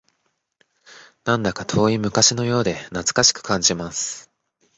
[1.25, 4.31] なんだか遠い昔のようで懐かしく感じます